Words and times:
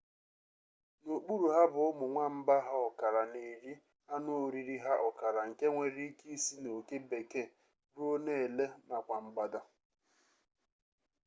n'okpuru 1.03 1.45
ha 1.55 1.61
bụ 1.73 1.79
ụmụ 1.89 2.05
nwamba 2.13 2.55
ha 2.67 2.73
ọkara 2.87 3.21
na-eri 3.33 3.73
anụoriri 4.13 4.75
ha 4.85 4.93
ọkara 5.07 5.41
nke 5.49 5.65
nwere 5.73 6.01
ike 6.09 6.25
isi 6.35 6.55
na 6.63 6.69
oke 6.79 6.95
bekee 7.09 7.51
ruo 7.95 8.15
na 8.25 8.31
ele 8.45 8.65
nakwa 8.87 9.17
mgbada 9.25 9.61